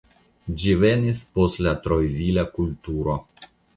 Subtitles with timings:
[0.61, 3.19] Ĝi venis post la Trojvila kulturo.